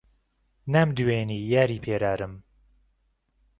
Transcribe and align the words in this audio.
نامدوێنێ 0.73 1.39
یاری 1.53 1.77
پێرارم 1.85 2.33